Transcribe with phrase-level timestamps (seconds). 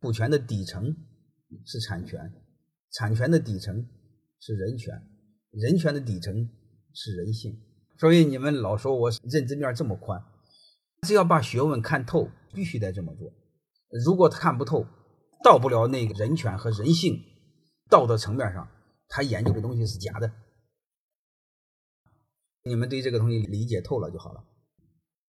[0.00, 0.94] 股权的底层
[1.64, 2.32] 是产权，
[2.92, 3.88] 产权的底层
[4.40, 4.94] 是人权，
[5.50, 6.48] 人权的底层
[6.94, 7.60] 是人性，
[7.98, 10.22] 所以你们老说我认知面这么宽，
[11.02, 13.32] 只要把学问看透，必须得这么做，
[14.04, 14.86] 如果看不透，
[15.42, 17.20] 到不了那个人权和人性
[17.88, 18.68] 道德层面上，
[19.08, 20.32] 他研究的东西是假的。
[22.64, 24.44] 你们对这个东西理解透了就好了。